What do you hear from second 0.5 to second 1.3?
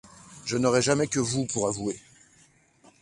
n’aurai jamais que